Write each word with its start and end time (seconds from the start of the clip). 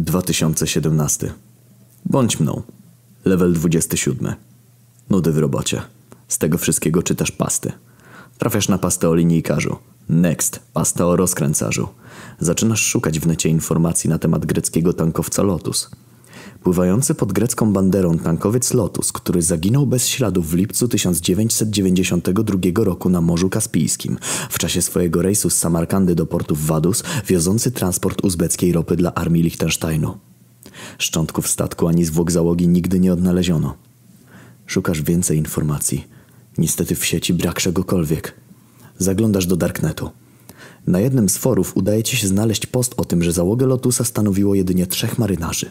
2017. 0.00 1.32
Bądź 2.06 2.40
mną. 2.40 2.62
Level 3.24 3.52
27. 3.52 4.34
Nudy 5.10 5.32
w 5.32 5.38
robocie. 5.38 5.82
Z 6.28 6.38
tego 6.38 6.58
wszystkiego 6.58 7.02
czytasz 7.02 7.30
pasty. 7.32 7.72
Trafiasz 8.38 8.68
na 8.68 8.78
pastę 8.78 9.08
o 9.08 9.14
linijkarzu. 9.14 9.76
Next. 10.08 10.60
Pasta 10.72 11.06
o 11.06 11.16
rozkręcarzu. 11.16 11.88
Zaczynasz 12.38 12.82
szukać 12.82 13.20
w 13.20 13.26
necie 13.26 13.48
informacji 13.48 14.10
na 14.10 14.18
temat 14.18 14.46
greckiego 14.46 14.92
tankowca 14.92 15.42
Lotus. 15.42 15.90
Pływający 16.62 17.14
pod 17.14 17.32
grecką 17.32 17.72
banderą 17.72 18.18
tankowiec 18.18 18.74
Lotus, 18.74 19.12
który 19.12 19.42
zaginął 19.42 19.86
bez 19.86 20.06
śladu 20.06 20.42
w 20.42 20.54
lipcu 20.54 20.88
1992 20.88 22.84
roku 22.84 23.08
na 23.08 23.20
Morzu 23.20 23.50
Kaspijskim 23.50 24.18
w 24.50 24.58
czasie 24.58 24.82
swojego 24.82 25.22
rejsu 25.22 25.50
z 25.50 25.56
Samarkandy 25.56 26.14
do 26.14 26.26
portu 26.26 26.54
Vaduz, 26.54 27.02
wiozący 27.26 27.72
transport 27.72 28.24
uzbeckiej 28.24 28.72
ropy 28.72 28.96
dla 28.96 29.14
armii 29.14 29.42
Liechtensteinu. 29.42 30.18
Szczątków 30.98 31.48
statku 31.48 31.88
ani 31.88 32.04
zwłok 32.04 32.30
załogi 32.30 32.68
nigdy 32.68 33.00
nie 33.00 33.12
odnaleziono. 33.12 33.74
Szukasz 34.66 35.02
więcej 35.02 35.38
informacji. 35.38 36.06
Niestety 36.58 36.94
w 36.94 37.04
sieci 37.04 37.34
brak 37.34 37.60
czegokolwiek. 37.60 38.34
Zaglądasz 38.98 39.46
do 39.46 39.56
Darknetu. 39.56 40.10
Na 40.86 41.00
jednym 41.00 41.28
z 41.28 41.36
forów 41.36 41.76
udaje 41.76 42.02
ci 42.02 42.16
się 42.16 42.28
znaleźć 42.28 42.66
post 42.66 42.94
o 42.96 43.04
tym, 43.04 43.22
że 43.22 43.32
załogę 43.32 43.66
Lotusa 43.66 44.04
stanowiło 44.04 44.54
jedynie 44.54 44.86
trzech 44.86 45.18
marynarzy. 45.18 45.70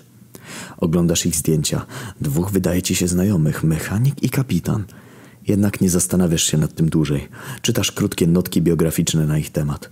Oglądasz 0.78 1.26
ich 1.26 1.36
zdjęcia. 1.36 1.86
Dwóch 2.22 2.52
wydaje 2.52 2.82
ci 2.82 2.96
się 2.96 3.08
znajomych, 3.08 3.64
mechanik 3.64 4.24
i 4.24 4.30
kapitan. 4.30 4.84
Jednak 5.48 5.82
nie 5.82 5.90
zastanawiasz 5.90 6.44
się 6.44 6.58
nad 6.58 6.76
tym 6.76 6.90
dłużej. 6.90 7.28
Czytasz 7.62 7.92
krótkie 7.92 8.28
notki 8.28 8.62
biograficzne 8.62 9.26
na 9.26 9.38
ich 9.38 9.50
temat. 9.50 9.90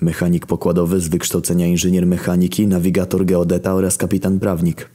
Mechanik 0.00 0.46
pokładowy 0.46 1.00
z 1.00 1.08
wykształcenia 1.08 1.66
inżynier 1.66 2.06
mechaniki, 2.06 2.66
nawigator 2.66 3.26
geodeta 3.26 3.74
oraz 3.74 3.96
kapitan 3.96 4.40
prawnik. 4.40 4.90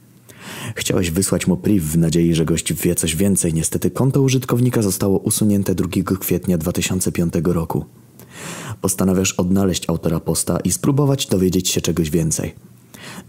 Chciałeś 0.74 1.10
wysłać 1.10 1.46
mu 1.46 1.56
priv 1.56 1.86
w 1.86 1.98
nadziei, 1.98 2.34
że 2.34 2.44
gość 2.44 2.72
wie 2.72 2.94
coś 2.94 3.16
więcej. 3.16 3.54
Niestety 3.54 3.90
konto 3.90 4.22
użytkownika 4.22 4.82
zostało 4.82 5.18
usunięte 5.18 5.74
2 5.74 5.88
kwietnia 6.20 6.58
2005 6.58 7.34
roku. 7.44 7.84
Postanawiasz 8.80 9.32
odnaleźć 9.32 9.90
autora 9.90 10.20
posta 10.20 10.58
i 10.64 10.72
spróbować 10.72 11.26
dowiedzieć 11.26 11.68
się 11.68 11.80
czegoś 11.80 12.10
więcej. 12.10 12.54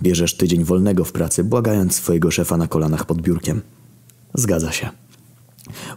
Bierzesz 0.02 0.38
tydzień 0.38 0.64
wolnego 0.64 1.06
w 1.06 1.12
pracy, 1.12 1.44
błagając 1.44 1.96
swojego 1.96 2.32
szefa 2.32 2.58
na 2.58 2.68
kolanach 2.68 3.06
pod 3.06 3.22
biurkiem. 3.22 3.62
Zgadza 4.34 4.72
się. 4.72 4.90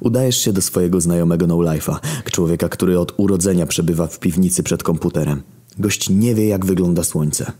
Udajesz 0.00 0.36
się 0.36 0.53
do 0.53 0.62
swojego 0.62 1.00
znajomego 1.00 1.47
no 1.47 1.56
life'a, 1.56 1.98
człowieka, 2.33 2.69
który 2.69 2.98
od 2.98 3.14
urodzenia 3.17 3.67
przebywa 3.67 4.06
w 4.06 4.19
piwnicy 4.19 4.62
przed 4.62 4.83
komputerem. 4.83 5.42
Gość 5.78 6.11
nie 6.11 6.34
wie, 6.34 6.47
jak 6.47 6.67
wygląda 6.67 7.05
słońce. 7.05 7.52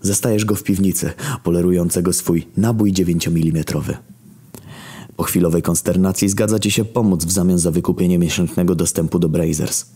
Zastajesz 0.00 0.44
go 0.44 0.54
w 0.54 0.62
piwnicy, 0.62 1.12
polerującego 1.42 2.12
swój 2.12 2.46
nabój 2.56 2.92
9 2.92 3.28
mm. 3.28 3.64
Po 5.16 5.24
chwilowej 5.24 5.62
konsternacji 5.62 6.28
zgadza 6.28 6.58
ci 6.58 6.70
się 6.70 6.84
pomóc 6.84 7.24
w 7.24 7.30
zamian 7.30 7.58
za 7.58 7.70
wykupienie 7.70 8.18
miesięcznego 8.18 8.74
dostępu 8.74 9.18
do 9.18 9.28
Brazers. 9.28 9.86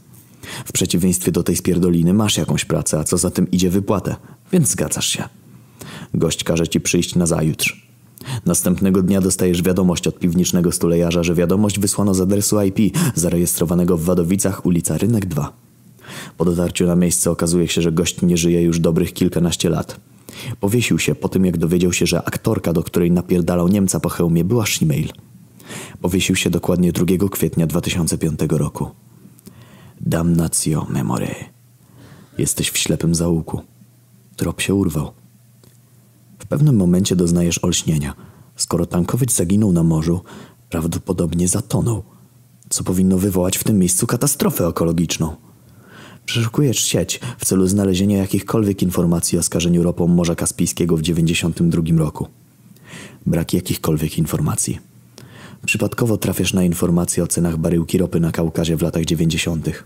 W 0.65 0.73
przeciwieństwie 0.73 1.33
do 1.33 1.43
tej 1.43 1.57
spierdoliny 1.57 2.15
masz 2.15 2.37
jakąś 2.37 2.65
pracę, 2.65 2.99
a 2.99 3.05
co 3.05 3.19
za 3.19 3.31
tym 3.31 3.51
idzie 3.51 3.71
wypłatę, 3.71 4.17
więc 4.53 4.69
zgadzasz 4.69 5.07
się. 5.07 5.29
Gość 6.15 6.45
każe 6.45 6.69
ci 6.69 6.81
przyjść 6.81 7.15
na 7.15 7.27
zajutrz. 7.27 7.87
Następnego 8.47 9.03
dnia 9.03 9.21
dostajesz 9.21 9.63
wiadomość 9.63 10.07
od 10.07 10.19
piwnicznego 10.19 10.73
stulejarza, 10.73 11.23
że 11.23 11.35
wiadomość 11.35 11.79
wysłano 11.79 12.15
z 12.15 12.21
adresu 12.21 12.63
IP 12.63 12.97
zarejestrowanego 13.15 13.97
w 13.97 14.05
Wadowicach, 14.05 14.67
ulica 14.67 14.99
Rynek 14.99 15.27
2. 15.27 15.53
Po 16.37 16.45
dotarciu 16.45 16.87
na 16.87 16.97
miejsce 16.97 17.31
okazuje 17.31 17.69
się, 17.69 17.83
że 17.83 17.93
gość 17.93 18.23
nie 18.23 18.37
żyje 18.37 18.63
już 18.63 18.79
dobrych 18.79 19.13
kilkanaście 19.13 19.71
lat. 19.71 20.01
Powiesił 20.61 20.99
się 20.99 21.15
po 21.15 21.29
tym, 21.29 21.45
jak 21.45 21.59
dowiedział 21.59 21.93
się, 21.93 22.07
że 22.07 22.25
aktorka, 22.25 22.73
do 22.73 22.83
której 22.83 23.11
napierdalał 23.11 23.69
Niemca 23.69 24.01
po 24.01 24.09
hełmie, 24.09 24.45
była 24.45 24.67
Shemale. 24.67 25.13
Powiesił 26.01 26.37
się 26.37 26.51
dokładnie 26.51 26.93
2 26.93 27.29
kwietnia 27.31 27.67
2005 27.67 28.41
roku. 28.51 28.91
Damnatio 30.01 30.87
memore. 30.91 31.35
Jesteś 32.39 32.71
w 32.71 32.79
ślepym 32.79 33.15
zaułku. 33.15 33.61
Trop 34.37 34.61
się 34.61 34.75
urwał. 34.75 35.24
Pewnym 36.55 36.77
momencie 36.77 37.17
doznajesz 37.17 37.65
olśnienia. 37.65 38.15
Skoro 38.57 38.87
tankowiec 38.87 39.33
zaginął 39.33 39.73
na 39.73 39.83
morzu, 39.83 40.21
prawdopodobnie 40.71 41.49
zatonął, 41.49 42.03
co 42.69 42.85
powinno 42.85 43.19
wywołać 43.19 43.59
w 43.59 43.65
tym 43.65 43.79
miejscu 43.79 44.07
katastrofę 44.07 44.67
ekologiczną. 44.67 45.37
Przeszukujesz 46.27 46.79
sieć 46.79 47.21
w 47.39 47.45
celu 47.45 47.67
znalezienia 47.67 48.19
jakichkolwiek 48.19 48.83
informacji 48.83 49.39
o 49.39 49.43
skażeniu 49.43 49.83
ropą 49.83 50.07
Morza 50.07 50.35
Kaspijskiego 50.35 50.97
w 50.97 51.01
1992 51.01 52.05
roku. 52.05 52.29
Brak 53.27 53.53
jakichkolwiek 53.53 54.19
informacji. 54.19 54.79
Przypadkowo 55.67 56.17
trafiasz 56.17 56.53
na 56.53 56.65
informacje 56.65 57.23
o 57.25 57.27
cenach 57.27 57.57
baryłki 57.57 57.99
ropy 57.99 58.21
na 58.21 58.33
Kaukazie 58.33 58.77
w 58.77 58.83
latach 58.83 59.05
90. 59.05 59.85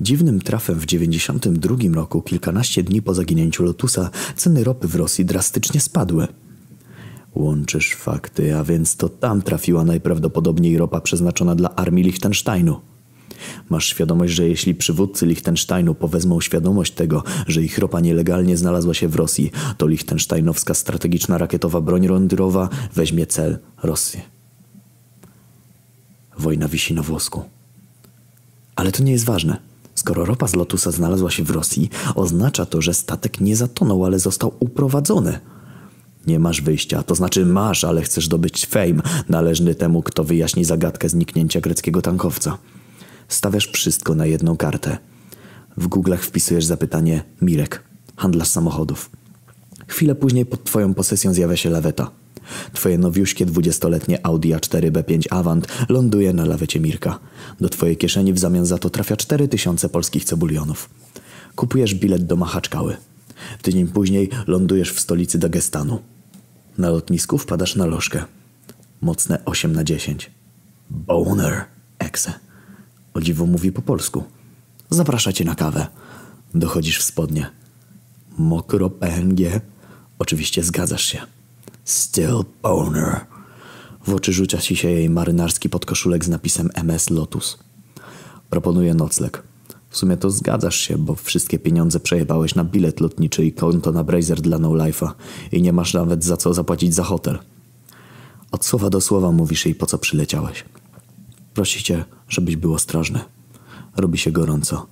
Dziwnym 0.00 0.40
trafem 0.40 0.78
w 0.78 0.86
92 0.86 1.76
roku, 1.94 2.22
kilkanaście 2.22 2.82
dni 2.82 3.02
po 3.02 3.14
zaginięciu 3.14 3.62
Lotusa, 3.64 4.10
ceny 4.36 4.64
ropy 4.64 4.88
w 4.88 4.94
Rosji 4.94 5.24
drastycznie 5.24 5.80
spadły. 5.80 6.26
Łączysz 7.34 7.94
fakty, 7.94 8.56
a 8.56 8.64
więc 8.64 8.96
to 8.96 9.08
tam 9.08 9.42
trafiła 9.42 9.84
najprawdopodobniej 9.84 10.78
ropa 10.78 11.00
przeznaczona 11.00 11.54
dla 11.54 11.74
armii 11.74 12.04
Liechtensteinu. 12.04 12.80
Masz 13.68 13.86
świadomość, 13.86 14.34
że 14.34 14.48
jeśli 14.48 14.74
przywódcy 14.74 15.26
Liechtensteinu 15.26 15.94
powezmą 15.94 16.40
świadomość 16.40 16.92
tego, 16.92 17.22
że 17.46 17.62
ich 17.62 17.78
ropa 17.78 18.00
nielegalnie 18.00 18.56
znalazła 18.56 18.94
się 18.94 19.08
w 19.08 19.16
Rosji, 19.16 19.50
to 19.78 19.86
liechtensteinowska 19.86 20.74
strategiczna 20.74 21.38
rakietowa 21.38 21.80
broń 21.80 22.06
rondyrowa 22.06 22.68
weźmie 22.94 23.26
cel 23.26 23.58
Rosję. 23.82 24.20
Wojna 26.38 26.68
wisi 26.68 26.94
na 26.94 27.02
włosku. 27.02 27.42
Ale 28.76 28.92
to 28.92 29.02
nie 29.02 29.12
jest 29.12 29.24
ważne. 29.24 29.67
Skoro 29.98 30.24
ropa 30.24 30.48
z 30.48 30.54
Lotusa 30.54 30.90
znalazła 30.90 31.30
się 31.30 31.44
w 31.44 31.50
Rosji, 31.50 31.90
oznacza 32.14 32.66
to, 32.66 32.82
że 32.82 32.94
statek 32.94 33.40
nie 33.40 33.56
zatonął, 33.56 34.04
ale 34.04 34.18
został 34.18 34.54
uprowadzony. 34.60 35.38
Nie 36.26 36.38
masz 36.38 36.62
wyjścia, 36.62 37.02
to 37.02 37.14
znaczy 37.14 37.46
masz, 37.46 37.84
ale 37.84 38.02
chcesz 38.02 38.26
zdobyć 38.26 38.66
fame 38.66 39.02
należny 39.28 39.74
temu, 39.74 40.02
kto 40.02 40.24
wyjaśni 40.24 40.64
zagadkę 40.64 41.08
zniknięcia 41.08 41.60
greckiego 41.60 42.02
tankowca. 42.02 42.58
Stawiasz 43.28 43.68
wszystko 43.72 44.14
na 44.14 44.26
jedną 44.26 44.56
kartę. 44.56 44.98
W 45.76 45.88
Google'ach 45.88 46.18
wpisujesz 46.18 46.64
zapytanie 46.64 47.24
Mirek, 47.42 47.82
handlarz 48.16 48.48
samochodów. 48.48 49.10
Chwilę 49.88 50.14
później 50.14 50.46
pod 50.46 50.64
twoją 50.64 50.94
posesją 50.94 51.34
zjawia 51.34 51.56
się 51.56 51.70
laweta. 51.70 52.10
Twoje 52.72 52.98
nowiuśkie 52.98 53.46
dwudziestoletnie 53.46 54.26
Audi 54.26 54.48
A4 54.48 54.90
B5 54.90 55.26
Avant 55.30 55.66
ląduje 55.88 56.32
na 56.32 56.44
lawecie 56.44 56.80
Mirka. 56.80 57.18
Do 57.60 57.68
twojej 57.68 57.96
kieszeni 57.96 58.32
w 58.32 58.38
zamian 58.38 58.66
za 58.66 58.78
to 58.78 58.90
trafia 58.90 59.16
4000 59.16 59.88
polskich 59.88 60.24
cebulionów. 60.24 60.90
Kupujesz 61.56 61.94
bilet 61.94 62.26
do 62.26 62.36
Machaczkały. 62.36 62.96
Tydzień 63.62 63.86
później 63.86 64.30
lądujesz 64.46 64.92
w 64.92 65.00
stolicy 65.00 65.38
Dagestanu. 65.38 65.98
Na 66.78 66.90
lotnisku 66.90 67.38
wpadasz 67.38 67.76
na 67.76 67.86
lożkę. 67.86 68.24
Mocne 69.00 69.44
8 69.44 69.72
na 69.72 69.84
10. 69.84 70.30
Boner. 70.90 71.64
Exe. 71.98 72.32
O 73.14 73.20
dziwo 73.20 73.46
mówi 73.46 73.72
po 73.72 73.82
polsku. 73.82 74.24
Zaprasza 74.90 75.32
cię 75.32 75.44
na 75.44 75.54
kawę. 75.54 75.86
Dochodzisz 76.54 76.98
w 76.98 77.02
spodnie. 77.02 77.50
Mokro 78.38 78.90
PNG. 78.90 79.60
Oczywiście 80.18 80.62
zgadzasz 80.62 81.04
się. 81.04 81.37
Still 81.88 82.44
boner. 82.62 83.26
W 84.06 84.14
oczy 84.14 84.32
rzucia 84.32 84.58
ci 84.58 84.76
się 84.76 84.90
jej 84.90 85.10
marynarski 85.10 85.68
podkoszulek 85.68 86.24
z 86.24 86.28
napisem 86.28 86.70
MS 86.74 87.10
Lotus. 87.10 87.58
Proponuję 88.50 88.94
nocleg. 88.94 89.42
W 89.90 89.96
sumie 89.96 90.16
to 90.16 90.30
zgadzasz 90.30 90.76
się, 90.76 90.98
bo 90.98 91.14
wszystkie 91.14 91.58
pieniądze 91.58 92.00
przejebałeś 92.00 92.54
na 92.54 92.64
bilet 92.64 93.00
lotniczy 93.00 93.44
i 93.46 93.52
konto 93.52 93.92
na 93.92 94.04
Brazer 94.04 94.40
dla 94.40 94.58
No 94.58 94.70
Life'a 94.70 95.10
i 95.52 95.62
nie 95.62 95.72
masz 95.72 95.94
nawet 95.94 96.24
za 96.24 96.36
co 96.36 96.54
zapłacić 96.54 96.94
za 96.94 97.04
hotel. 97.04 97.38
Od 98.52 98.64
słowa 98.64 98.90
do 98.90 99.00
słowa 99.00 99.32
mówisz 99.32 99.66
jej 99.66 99.74
po 99.74 99.86
co 99.86 99.98
przyleciałeś. 99.98 100.64
Prosi 101.54 101.82
cię, 101.82 102.04
żebyś 102.28 102.56
był 102.56 102.74
ostrożny. 102.74 103.20
Robi 103.96 104.18
się 104.18 104.32
gorąco. 104.32 104.86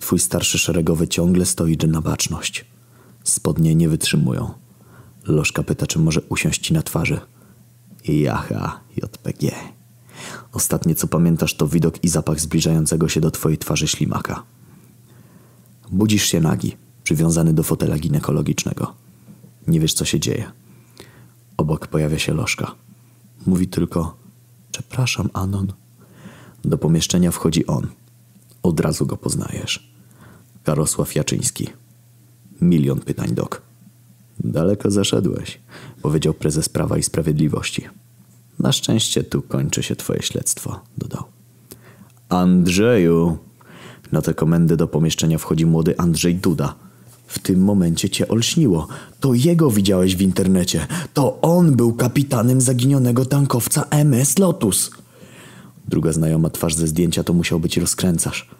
Twój 0.00 0.18
starszy 0.18 0.58
szeregowy 0.58 1.08
ciągle 1.08 1.46
stoi 1.46 1.76
na 1.76 2.00
baczność. 2.00 2.64
Spodnie 3.24 3.74
nie 3.74 3.88
wytrzymują. 3.88 4.69
Lożka 5.24 5.62
pyta, 5.62 5.86
czy 5.86 5.98
może 5.98 6.20
usiąść 6.20 6.70
na 6.70 6.82
twarzy. 6.82 7.20
Jaha, 8.08 8.80
JPG. 8.96 9.54
Ostatnie 10.52 10.94
co 10.94 11.06
pamiętasz 11.06 11.54
to 11.54 11.66
widok 11.66 12.04
i 12.04 12.08
zapach 12.08 12.40
zbliżającego 12.40 13.08
się 13.08 13.20
do 13.20 13.30
twojej 13.30 13.58
twarzy 13.58 13.88
ślimaka. 13.88 14.42
Budzisz 15.92 16.24
się 16.24 16.40
nagi, 16.40 16.76
przywiązany 17.04 17.52
do 17.52 17.62
fotela 17.62 17.98
ginekologicznego. 17.98 18.94
Nie 19.66 19.80
wiesz 19.80 19.94
co 19.94 20.04
się 20.04 20.20
dzieje. 20.20 20.52
Obok 21.56 21.86
pojawia 21.86 22.18
się 22.18 22.34
Lożka. 22.34 22.74
Mówi 23.46 23.68
tylko 23.68 24.20
Przepraszam, 24.72 25.30
Anon. 25.32 25.72
Do 26.64 26.78
pomieszczenia 26.78 27.30
wchodzi 27.30 27.66
on. 27.66 27.86
Od 28.62 28.80
razu 28.80 29.06
go 29.06 29.16
poznajesz. 29.16 29.92
Karosław 30.64 31.14
Jaczyński. 31.14 31.68
Milion 32.60 33.00
pytań, 33.00 33.34
dok. 33.34 33.62
Daleko 34.44 34.90
zaszedłeś, 34.90 35.60
powiedział 36.02 36.34
prezes 36.34 36.68
Prawa 36.68 36.98
i 36.98 37.02
Sprawiedliwości. 37.02 37.88
Na 38.58 38.72
szczęście 38.72 39.24
tu 39.24 39.42
kończy 39.42 39.82
się 39.82 39.96
twoje 39.96 40.22
śledztwo, 40.22 40.80
dodał. 40.98 41.24
Andrzeju! 42.28 43.38
Na 44.12 44.22
tę 44.22 44.34
komendę 44.34 44.76
do 44.76 44.88
pomieszczenia 44.88 45.38
wchodzi 45.38 45.66
młody 45.66 45.98
Andrzej 45.98 46.34
Duda. 46.34 46.74
W 47.26 47.38
tym 47.38 47.64
momencie 47.64 48.10
cię 48.10 48.28
olśniło. 48.28 48.88
To 49.20 49.34
jego 49.34 49.70
widziałeś 49.70 50.16
w 50.16 50.20
internecie. 50.20 50.86
To 51.14 51.40
on 51.40 51.76
był 51.76 51.92
kapitanem 51.92 52.60
zaginionego 52.60 53.24
tankowca 53.24 53.86
MS 53.90 54.38
Lotus. 54.38 54.90
Druga 55.88 56.12
znajoma 56.12 56.50
twarz 56.50 56.74
ze 56.74 56.86
zdjęcia 56.86 57.24
to 57.24 57.32
musiał 57.32 57.60
być 57.60 57.76
rozkręcasz. 57.76 58.50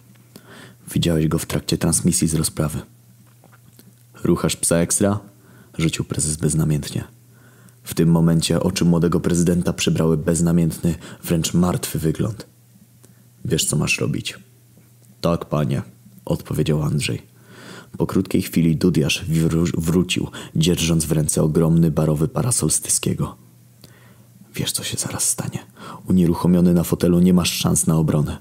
Widziałeś 0.94 1.29
go 1.29 1.38
w 1.38 1.47
trakcie 1.47 1.79
transmisji 1.79 2.29
z 2.29 2.35
rozprawy. 2.35 2.79
Ruchasz 4.25 4.56
psa 4.56 4.77
ekstra? 4.77 5.30
Rzucił 5.78 6.05
prezes 6.05 6.37
beznamiętnie. 6.37 7.05
W 7.82 7.94
tym 7.94 8.08
momencie 8.08 8.61
oczy 8.61 8.84
młodego 8.84 9.20
prezydenta 9.20 9.72
przybrały 9.72 10.17
beznamiętny, 10.17 10.94
wręcz 11.25 11.55
martwy 11.55 11.99
wygląd. 11.99 12.46
Wiesz, 13.44 13.64
co 13.64 13.76
masz 13.76 13.99
robić. 13.99 14.38
Tak, 15.20 15.44
panie, 15.44 15.82
odpowiedział 16.25 16.82
Andrzej. 16.82 17.22
Po 17.99 18.06
krótkiej 18.06 18.43
chwili 18.43 18.76
Dudiasz 18.76 19.25
wrócił, 19.78 20.28
dzierżąc 20.56 21.05
w 21.05 21.12
ręce 21.12 21.43
ogromny 21.43 21.90
barowy 21.90 22.28
parasol 22.28 22.70
Styskiego. 22.70 23.37
Wiesz, 24.55 24.72
co 24.72 24.84
się 24.84 24.96
zaraz 24.96 25.28
stanie. 25.28 25.58
Unieruchomiony 26.08 26.75
na 26.75 26.84
fotelu 26.84 27.20
nie 27.20 27.34
masz 27.34 27.52
szans 27.52 27.87
na 27.87 27.96
obronę. 27.96 28.38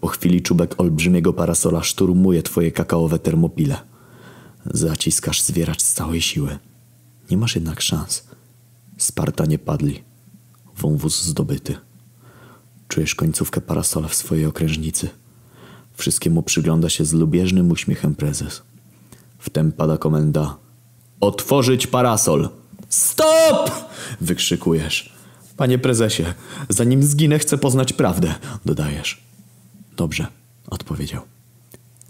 Po 0.00 0.06
chwili 0.06 0.42
czubek 0.42 0.80
olbrzymiego 0.80 1.32
parasola 1.32 1.82
szturmuje 1.82 2.42
twoje 2.42 2.72
kakaowe 2.72 3.18
termopile. 3.18 3.95
Zaciskasz 4.70 5.42
zwieracz 5.42 5.82
z 5.82 5.92
całej 5.92 6.22
siły. 6.22 6.58
Nie 7.30 7.36
masz 7.36 7.54
jednak 7.54 7.80
szans. 7.80 8.24
Spartanie 8.98 9.58
padli. 9.58 10.02
Wąwóz 10.76 11.22
zdobyty. 11.22 11.76
Czujesz 12.88 13.14
końcówkę 13.14 13.60
parasola 13.60 14.08
w 14.08 14.14
swojej 14.14 14.46
okrężnicy. 14.46 15.08
Wszystkiemu 15.94 16.42
przygląda 16.42 16.88
się 16.88 17.04
z 17.04 17.12
lubieżnym 17.12 17.70
uśmiechem 17.70 18.14
prezes. 18.14 18.62
Wtem 19.38 19.72
pada 19.72 19.98
komenda. 19.98 20.56
Otworzyć 21.20 21.86
parasol! 21.86 22.48
Stop! 22.88 23.70
Wykrzykujesz. 24.20 25.16
Panie 25.56 25.78
prezesie, 25.78 26.24
zanim 26.68 27.02
zginę 27.02 27.38
chcę 27.38 27.58
poznać 27.58 27.92
prawdę, 27.92 28.34
dodajesz. 28.64 29.22
Dobrze, 29.96 30.26
odpowiedział. 30.70 31.22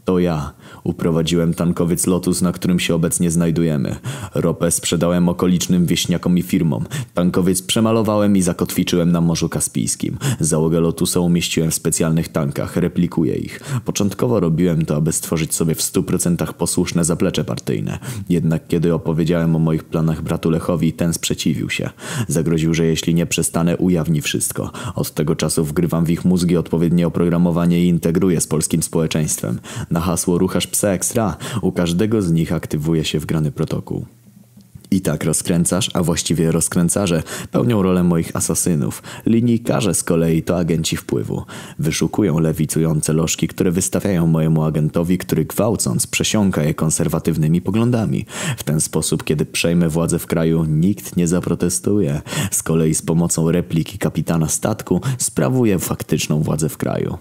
To 0.06 0.18
ja 0.18 0.52
uprowadziłem 0.84 1.54
tankowiec 1.54 2.06
Lotus, 2.06 2.42
na 2.42 2.52
którym 2.52 2.80
się 2.80 2.94
obecnie 2.94 3.30
znajdujemy. 3.30 3.96
Ropę 4.34 4.70
sprzedałem 4.70 5.28
okolicznym 5.28 5.86
wieśniakom 5.86 6.38
i 6.38 6.42
firmom. 6.42 6.84
Tankowiec 7.14 7.62
przemalowałem 7.62 8.36
i 8.36 8.42
zakotwiczyłem 8.42 9.12
na 9.12 9.20
Morzu 9.20 9.48
Kaspijskim. 9.48 10.18
Załogę 10.40 10.80
Lotusa 10.80 11.20
umieściłem 11.20 11.70
w 11.70 11.74
specjalnych 11.74 12.28
tankach, 12.28 12.76
replikuję 12.76 13.34
ich. 13.36 13.60
Początkowo 13.84 14.40
robiłem 14.40 14.84
to, 14.84 14.96
aby 14.96 15.12
stworzyć 15.12 15.54
sobie 15.54 15.74
w 15.74 15.82
stu 15.82 16.02
procentach 16.02 16.54
posłuszne 16.54 17.04
zaplecze 17.04 17.44
partyjne. 17.44 17.98
Jednak 18.28 18.68
kiedy 18.68 18.94
opowiedziałem 18.94 19.56
o 19.56 19.58
moich 19.58 19.84
planach 19.84 20.22
bratu 20.22 20.50
Lechowi, 20.50 20.92
ten 20.92 21.12
sprzeciwił 21.12 21.70
się. 21.70 21.90
Zagroził, 22.28 22.74
że 22.74 22.84
jeśli 22.84 23.14
nie 23.14 23.26
przestanę, 23.26 23.76
ujawni 23.76 24.20
wszystko. 24.20 24.70
Od 24.94 25.10
tego 25.10 25.36
czasu 25.36 25.64
wgrywam 25.64 26.04
w 26.04 26.10
ich 26.10 26.24
mózgi 26.24 26.56
odpowiednie 26.56 27.06
oprogramowanie 27.06 27.84
i 27.84 27.88
integruję 27.88 28.40
z 28.40 28.46
polskim 28.46 28.82
społeczeństwem. 28.82 29.58
Na 29.96 30.00
hasło 30.00 30.38
Ruchasz 30.38 30.66
Psa 30.66 30.88
Ekstra 30.88 31.36
u 31.62 31.72
każdego 31.72 32.22
z 32.22 32.32
nich 32.32 32.52
aktywuje 32.52 33.04
się 33.04 33.18
wgrany 33.18 33.52
protokół. 33.52 34.06
I 34.90 35.00
tak 35.00 35.24
rozkręcasz, 35.24 35.90
a 35.94 36.02
właściwie 36.02 36.52
rozkręcarze 36.52 37.22
pełnią 37.50 37.82
rolę 37.82 38.02
moich 38.02 38.36
asasynów. 38.36 39.02
Linijkarze 39.26 39.94
z 39.94 40.04
kolei 40.04 40.42
to 40.42 40.58
agenci 40.58 40.96
wpływu. 40.96 41.42
Wyszukują 41.78 42.38
lewicujące 42.38 43.12
lożki, 43.12 43.48
które 43.48 43.70
wystawiają 43.70 44.26
mojemu 44.26 44.64
agentowi, 44.64 45.18
który 45.18 45.44
gwałcąc 45.44 46.06
przesiąka 46.06 46.62
je 46.62 46.74
konserwatywnymi 46.74 47.60
poglądami. 47.60 48.26
W 48.56 48.62
ten 48.62 48.80
sposób, 48.80 49.24
kiedy 49.24 49.44
przejmę 49.44 49.88
władzę 49.88 50.18
w 50.18 50.26
kraju, 50.26 50.64
nikt 50.64 51.16
nie 51.16 51.28
zaprotestuje. 51.28 52.22
Z 52.50 52.62
kolei 52.62 52.94
z 52.94 53.02
pomocą 53.02 53.50
repliki 53.50 53.98
kapitana 53.98 54.48
statku 54.48 55.00
sprawuję 55.18 55.78
faktyczną 55.78 56.42
władzę 56.42 56.68
w 56.68 56.76
kraju. 56.76 57.18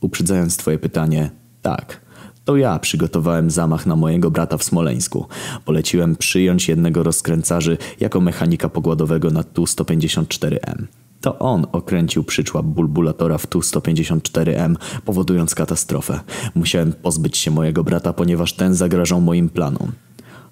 Uprzedzając 0.00 0.56
twoje 0.56 0.78
pytanie, 0.78 1.41
tak. 1.62 2.00
To 2.44 2.56
ja 2.56 2.78
przygotowałem 2.78 3.50
zamach 3.50 3.86
na 3.86 3.96
mojego 3.96 4.30
brata 4.30 4.56
w 4.58 4.64
Smoleńsku. 4.64 5.26
Poleciłem 5.64 6.16
przyjąć 6.16 6.68
jednego 6.68 7.02
rozkręcarzy 7.02 7.78
jako 8.00 8.20
mechanika 8.20 8.68
pogładowego 8.68 9.30
na 9.30 9.42
Tu-154M. 9.42 10.84
To 11.20 11.38
on 11.38 11.66
okręcił 11.72 12.24
przyczłap 12.24 12.66
bulbulatora 12.66 13.38
w 13.38 13.46
Tu-154M, 13.46 14.76
powodując 15.04 15.54
katastrofę. 15.54 16.20
Musiałem 16.54 16.92
pozbyć 16.92 17.38
się 17.38 17.50
mojego 17.50 17.84
brata, 17.84 18.12
ponieważ 18.12 18.52
ten 18.52 18.74
zagrażał 18.74 19.20
moim 19.20 19.48
planom. 19.48 19.92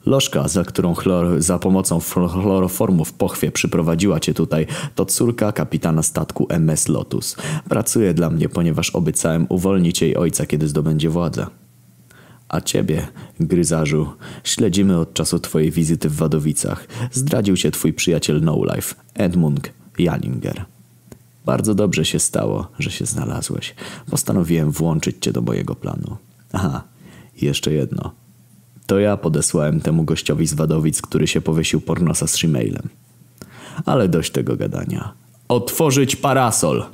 Lożka, 0.06 0.48
za 0.48 0.64
którą 0.64 0.94
chlor, 0.94 1.42
za 1.42 1.58
pomocą 1.58 2.00
chloroformu 2.28 3.04
w 3.04 3.12
pochwie 3.12 3.50
przyprowadziła 3.52 4.20
cię 4.20 4.34
tutaj, 4.34 4.66
to 4.94 5.06
córka 5.06 5.52
kapitana 5.52 6.02
statku 6.02 6.46
MS 6.48 6.88
Lotus. 6.88 7.36
Pracuje 7.68 8.14
dla 8.14 8.30
mnie, 8.30 8.48
ponieważ 8.48 8.90
obiecałem 8.90 9.46
uwolnić 9.48 10.02
jej 10.02 10.16
ojca, 10.16 10.46
kiedy 10.46 10.68
zdobędzie 10.68 11.08
władzę. 11.08 11.46
A 12.48 12.60
ciebie, 12.60 13.08
gryzarzu, 13.40 14.12
śledzimy 14.44 14.98
od 14.98 15.14
czasu 15.14 15.38
twojej 15.38 15.70
wizyty 15.70 16.08
w 16.08 16.16
Wadowicach. 16.16 16.86
Zdradził 17.12 17.56
cię 17.56 17.70
twój 17.70 17.92
przyjaciel 17.92 18.40
No 18.40 18.62
Life, 18.74 18.94
Edmund 19.14 19.72
Jalinger. 19.98 20.64
Bardzo 21.44 21.74
dobrze 21.74 22.04
się 22.04 22.18
stało, 22.18 22.68
że 22.78 22.90
się 22.90 23.06
znalazłeś. 23.06 23.74
Postanowiłem 24.10 24.70
włączyć 24.70 25.16
cię 25.20 25.32
do 25.32 25.42
mojego 25.42 25.74
planu. 25.74 26.16
Aha, 26.52 26.82
jeszcze 27.42 27.72
jedno. 27.72 28.12
To 28.90 28.98
ja 28.98 29.16
podesłałem 29.16 29.80
temu 29.80 30.04
gościowi 30.04 30.46
z 30.46 30.54
Wadowic, 30.54 31.02
który 31.02 31.26
się 31.26 31.40
powiesił 31.40 31.80
pornosa 31.80 32.26
z 32.26 32.36
shemmailem. 32.36 32.88
Ale 33.86 34.08
dość 34.08 34.30
tego 34.30 34.56
gadania. 34.56 35.12
Otworzyć 35.48 36.16
parasol! 36.16 36.84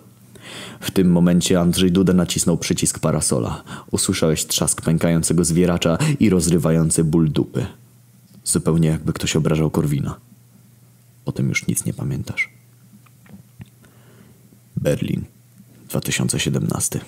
W 0.81 0.91
tym 0.91 1.11
momencie 1.11 1.61
Andrzej 1.61 1.93
Duda 1.93 2.13
nacisnął 2.13 2.59
przycisk 2.59 2.99
parasola. 2.99 3.63
Usłyszałeś 3.91 4.45
trzask 4.45 4.83
pękającego 4.83 5.45
zwieracza 5.45 5.99
i 6.21 6.31
rozrywający 6.31 7.05
ból 7.05 7.31
dupy. 7.33 7.67
Zupełnie 8.45 8.89
jakby 8.89 9.13
ktoś 9.13 9.37
obrażał 9.37 9.71
Korwina. 9.71 10.17
Potem 11.25 11.49
już 11.49 11.67
nic 11.67 11.85
nie 11.85 11.95
pamiętasz. 11.95 12.51
Berlin, 14.77 15.25
2017. 15.89 17.01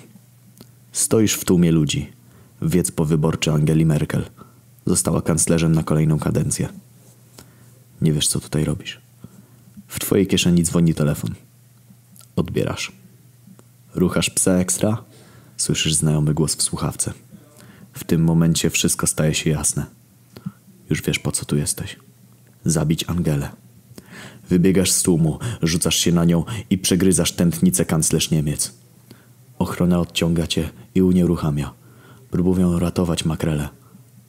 Stoisz 0.91 1.33
w 1.33 1.45
tłumie 1.45 1.71
ludzi. 1.71 2.09
Wiec 2.61 2.91
powyborczy 2.91 3.51
Angeli 3.51 3.85
Merkel. 3.85 4.23
Została 4.89 5.21
kanclerzem 5.21 5.71
na 5.71 5.83
kolejną 5.83 6.19
kadencję. 6.19 6.69
Nie 8.01 8.13
wiesz, 8.13 8.27
co 8.27 8.39
tutaj 8.39 8.65
robisz. 8.65 9.01
W 9.87 9.99
twojej 9.99 10.27
kieszeni 10.27 10.63
dzwoni 10.63 10.93
telefon. 10.93 11.35
Odbierasz. 12.35 12.91
Ruchasz 13.95 14.29
psa 14.29 14.51
ekstra? 14.51 15.03
Słyszysz 15.57 15.93
znajomy 15.93 16.33
głos 16.33 16.55
w 16.55 16.63
słuchawce. 16.63 17.13
W 17.93 18.03
tym 18.03 18.23
momencie 18.23 18.69
wszystko 18.69 19.07
staje 19.07 19.33
się 19.33 19.49
jasne. 19.49 19.85
Już 20.89 21.01
wiesz, 21.01 21.19
po 21.19 21.31
co 21.31 21.45
tu 21.45 21.57
jesteś. 21.57 21.95
Zabić 22.65 23.03
Angelę. 23.07 23.49
Wybiegasz 24.49 24.91
z 24.91 25.03
tłumu, 25.03 25.39
rzucasz 25.61 25.95
się 25.95 26.11
na 26.11 26.25
nią 26.25 26.43
i 26.69 26.77
przegryzasz 26.77 27.31
tętnicę 27.31 27.85
kanclerz 27.85 28.31
Niemiec. 28.31 28.73
Ochrona 29.59 29.99
odciąga 29.99 30.47
cię 30.47 30.69
i 30.95 31.01
unieruchamia. 31.01 31.73
Próbują 32.31 32.79
ratować 32.79 33.25
makrele, 33.25 33.69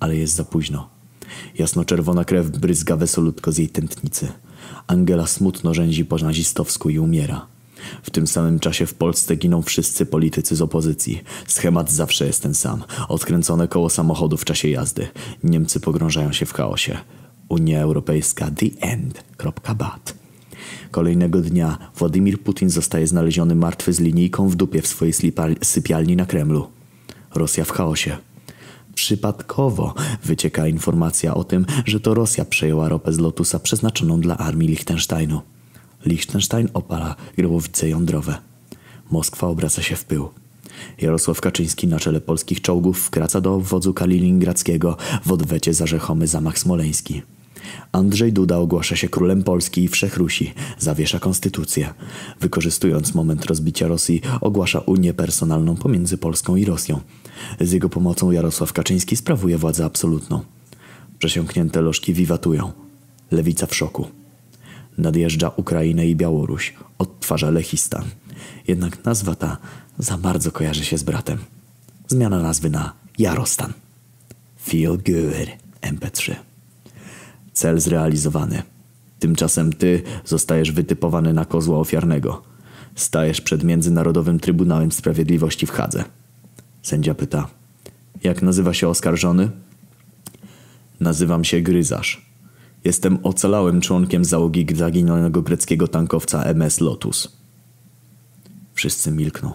ale 0.00 0.16
jest 0.16 0.34
za 0.34 0.44
późno. 0.44 0.88
Jasnoczerwona 1.58 2.24
krew 2.24 2.50
bryzga 2.50 2.96
wesolutko 2.96 3.52
z 3.52 3.58
jej 3.58 3.68
tętnicy. 3.68 4.28
Angela 4.86 5.26
smutno 5.26 5.74
rzęzi 5.74 6.04
po 6.04 6.16
nazistowsku 6.16 6.90
i 6.90 6.98
umiera. 6.98 7.46
W 8.02 8.10
tym 8.10 8.26
samym 8.26 8.60
czasie 8.60 8.86
w 8.86 8.94
Polsce 8.94 9.36
giną 9.36 9.62
wszyscy 9.62 10.06
politycy 10.06 10.56
z 10.56 10.62
opozycji. 10.62 11.22
Schemat 11.46 11.92
zawsze 11.92 12.26
jest 12.26 12.42
ten 12.42 12.54
sam. 12.54 12.82
Odkręcone 13.08 13.68
koło 13.68 13.90
samochodu 13.90 14.36
w 14.36 14.44
czasie 14.44 14.68
jazdy. 14.68 15.08
Niemcy 15.44 15.80
pogrążają 15.80 16.32
się 16.32 16.46
w 16.46 16.52
chaosie. 16.52 16.98
Unia 17.48 17.80
Europejska 17.80 18.50
the 18.50 18.66
end. 18.80 19.24
Bat. 19.78 20.14
Kolejnego 20.90 21.40
dnia 21.40 21.78
Władimir 21.96 22.40
Putin 22.40 22.70
zostaje 22.70 23.06
znaleziony 23.06 23.54
martwy 23.54 23.92
z 23.92 24.00
linijką 24.00 24.48
w 24.48 24.56
dupie 24.56 24.82
w 24.82 24.86
swojej 24.86 25.14
sypialni 25.62 26.16
na 26.16 26.26
Kremlu. 26.26 26.68
Rosja 27.34 27.64
w 27.64 27.70
chaosie. 27.70 28.16
Przypadkowo 29.00 29.94
wycieka 30.24 30.66
informacja 30.66 31.34
o 31.34 31.44
tym, 31.44 31.66
że 31.86 32.00
to 32.00 32.14
Rosja 32.14 32.44
przejęła 32.44 32.88
ropę 32.88 33.12
z 33.12 33.18
Lotusa 33.18 33.58
przeznaczoną 33.58 34.20
dla 34.20 34.38
armii 34.38 34.68
Liechtensteinu. 34.68 35.40
Liechtenstein 36.06 36.68
opala 36.74 37.16
grobowice 37.36 37.88
jądrowe. 37.88 38.38
Moskwa 39.10 39.46
obraca 39.46 39.82
się 39.82 39.96
w 39.96 40.04
pył. 40.04 40.28
Jarosław 41.00 41.40
Kaczyński 41.40 41.88
na 41.88 41.98
czele 42.00 42.20
polskich 42.20 42.60
czołgów 42.60 42.98
wkraca 42.98 43.40
do 43.40 43.54
obwodu 43.54 43.94
kaliningradzkiego 43.94 44.96
w 45.26 45.32
odwecie 45.32 45.74
za 45.74 45.86
rzechomy 45.86 46.26
zamach 46.26 46.58
smoleński. 46.58 47.22
Andrzej 47.92 48.32
Duda 48.32 48.58
ogłasza 48.58 48.96
się 48.96 49.08
królem 49.08 49.42
Polski 49.42 49.84
i 49.84 49.88
Wszechrusi, 49.88 50.54
zawiesza 50.78 51.18
konstytucję. 51.18 51.94
Wykorzystując 52.40 53.14
moment 53.14 53.44
rozbicia 53.44 53.88
Rosji, 53.88 54.22
ogłasza 54.40 54.78
unię 54.78 55.14
personalną 55.14 55.76
pomiędzy 55.76 56.18
Polską 56.18 56.56
i 56.56 56.64
Rosją. 56.64 57.00
Z 57.60 57.72
jego 57.72 57.88
pomocą 57.88 58.30
Jarosław 58.30 58.72
Kaczyński 58.72 59.16
sprawuje 59.16 59.58
władzę 59.58 59.84
absolutną. 59.84 60.40
Przesiąknięte 61.18 61.80
lożki 61.80 62.14
wiwatują. 62.14 62.72
Lewica 63.30 63.66
w 63.66 63.74
szoku. 63.74 64.06
Nadjeżdża 64.98 65.48
Ukrainę 65.56 66.06
i 66.06 66.16
Białoruś. 66.16 66.74
Odtwarza 66.98 67.50
Lechistan. 67.50 68.04
Jednak 68.68 69.04
nazwa 69.04 69.34
ta 69.34 69.56
za 69.98 70.18
bardzo 70.18 70.52
kojarzy 70.52 70.84
się 70.84 70.98
z 70.98 71.02
bratem. 71.02 71.38
Zmiana 72.08 72.42
nazwy 72.42 72.70
na 72.70 72.92
Jarostan. 73.18 73.72
Feel 74.56 74.96
good. 74.96 75.48
MP3. 75.82 76.49
Cel 77.60 77.80
zrealizowany. 77.80 78.62
Tymczasem 79.18 79.72
ty 79.72 80.02
zostajesz 80.24 80.72
wytypowany 80.72 81.32
na 81.32 81.44
kozła 81.44 81.78
ofiarnego. 81.78 82.42
Stajesz 82.94 83.40
przed 83.40 83.64
Międzynarodowym 83.64 84.40
Trybunałem 84.40 84.92
Sprawiedliwości 84.92 85.66
w 85.66 85.70
Hadze. 85.70 86.04
Sędzia 86.82 87.14
pyta: 87.14 87.48
Jak 88.24 88.42
nazywa 88.42 88.74
się 88.74 88.88
oskarżony? 88.88 89.50
Nazywam 91.00 91.44
się 91.44 91.60
Gryzarz. 91.60 92.26
Jestem 92.84 93.18
ocalałym 93.22 93.80
członkiem 93.80 94.24
załogi 94.24 94.66
zaginionego 94.76 95.42
greckiego 95.42 95.88
tankowca 95.88 96.42
MS 96.42 96.80
Lotus. 96.80 97.36
Wszyscy 98.74 99.10
milkną. 99.10 99.52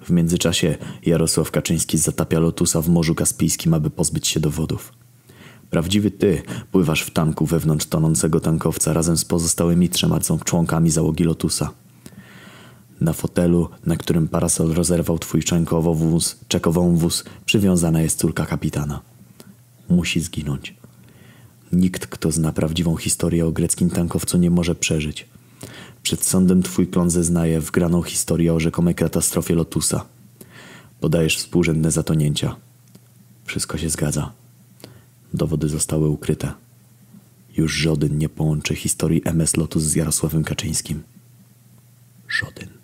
W 0.00 0.10
międzyczasie 0.10 0.76
Jarosław 1.06 1.50
Kaczyński 1.50 1.98
zatapia 1.98 2.38
Lotusa 2.38 2.82
w 2.82 2.88
Morzu 2.88 3.14
Kaspijskim, 3.14 3.74
aby 3.74 3.90
pozbyć 3.90 4.26
się 4.26 4.40
dowodów. 4.40 5.01
Prawdziwy 5.72 6.10
ty 6.10 6.42
pływasz 6.72 7.02
w 7.02 7.10
tanku 7.10 7.46
wewnątrz 7.46 7.86
tonącego 7.86 8.40
tankowca 8.40 8.92
razem 8.92 9.16
z 9.16 9.24
pozostałymi 9.24 9.88
trzema 9.88 10.18
członkami 10.44 10.90
załogi 10.90 11.24
Lotusa. 11.24 11.70
Na 13.00 13.12
fotelu, 13.12 13.68
na 13.86 13.96
którym 13.96 14.28
parasol 14.28 14.72
rozerwał 14.72 15.18
twój 15.18 15.42
czekowowóz, 15.42 16.36
czekowąwóz, 16.48 17.24
przywiązana 17.44 18.02
jest 18.02 18.18
córka 18.18 18.46
kapitana. 18.46 19.00
Musi 19.88 20.20
zginąć. 20.20 20.74
Nikt, 21.72 22.06
kto 22.06 22.32
zna 22.32 22.52
prawdziwą 22.52 22.96
historię 22.96 23.46
o 23.46 23.52
greckim 23.52 23.90
tankowcu, 23.90 24.38
nie 24.38 24.50
może 24.50 24.74
przeżyć. 24.74 25.28
Przed 26.02 26.24
sądem 26.24 26.62
twój 26.62 26.86
klon 26.86 27.10
zeznaje 27.10 27.60
wgraną 27.60 28.02
historię 28.02 28.54
o 28.54 28.60
rzekomej 28.60 28.94
katastrofie 28.94 29.54
Lotusa. 29.54 30.04
Podajesz 31.00 31.36
współrzędne 31.36 31.90
zatonięcia. 31.90 32.56
Wszystko 33.44 33.78
się 33.78 33.90
zgadza. 33.90 34.41
Dowody 35.34 35.68
zostały 35.68 36.08
ukryte. 36.08 36.52
Już 37.56 37.72
żaden 37.72 38.18
nie 38.18 38.28
połączy 38.28 38.74
historii 38.74 39.22
MS 39.24 39.56
Lotus 39.56 39.82
z 39.82 39.94
Jarosławem 39.94 40.44
Kaczyńskim. 40.44 41.02
Żaden. 42.28 42.81